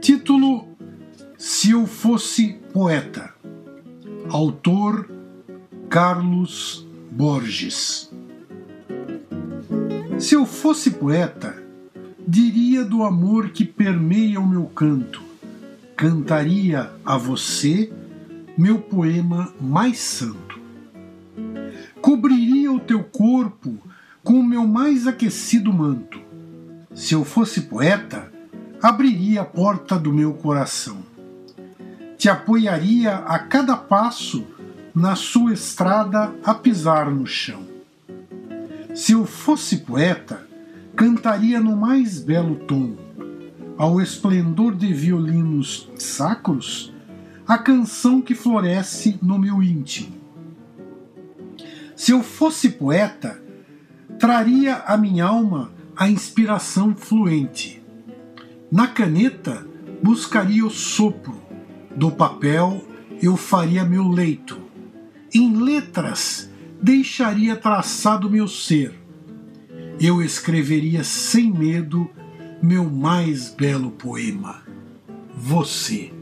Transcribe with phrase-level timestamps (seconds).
[0.00, 0.68] Título
[1.36, 3.34] Se eu fosse poeta.
[4.30, 5.10] Autor
[5.88, 8.10] Carlos Borges.
[10.18, 11.62] Se eu fosse poeta,
[12.26, 15.22] diria do amor que permeia o meu canto.
[15.96, 17.92] Cantaria a você
[18.56, 20.58] meu poema mais santo.
[22.00, 23.76] Cobriria o teu corpo
[24.24, 26.25] com o meu mais aquecido manto.
[26.96, 28.32] Se eu fosse poeta,
[28.82, 30.96] abriria a porta do meu coração.
[32.16, 34.46] Te apoiaria a cada passo
[34.94, 37.66] na sua estrada a pisar no chão.
[38.94, 40.40] Se eu fosse poeta,
[40.96, 42.96] cantaria no mais belo tom,
[43.76, 46.94] ao esplendor de violinos sacros,
[47.46, 50.16] a canção que floresce no meu íntimo.
[51.94, 53.38] Se eu fosse poeta,
[54.18, 57.82] traria à minha alma a inspiração fluente.
[58.70, 59.66] Na caneta,
[60.02, 61.40] buscaria o sopro,
[61.94, 62.84] do papel
[63.22, 64.60] eu faria meu leito.
[65.32, 66.50] Em letras,
[66.82, 68.94] deixaria traçado meu ser.
[69.98, 72.10] Eu escreveria sem medo
[72.62, 74.62] meu mais belo poema.
[75.34, 76.12] Você.